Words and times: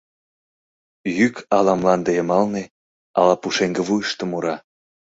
Йӱк 1.17 1.35
ала 1.57 1.73
мланде 1.79 2.11
йымалне, 2.15 2.63
ала 3.19 3.35
пушеҥгывуйышто 3.41 4.23
мура: 4.31 4.55